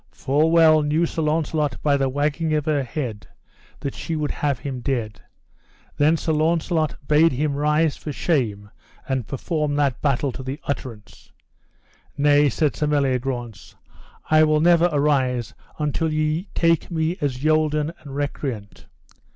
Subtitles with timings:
[0.09, 3.27] Full well knew Sir Launcelot by the wagging of her head
[3.81, 5.21] that she would have him dead;
[5.95, 8.71] then Sir Launcelot bade him rise for shame
[9.07, 11.31] and perform that battle to the utterance.
[12.17, 13.75] Nay, said Sir Meliagrance,
[14.27, 18.87] I will never arise until ye take me as yolden and recreant.